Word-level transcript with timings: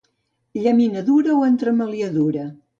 Llaminadura 0.61 1.37
o 1.37 1.45
entremaliadura. 1.53 2.51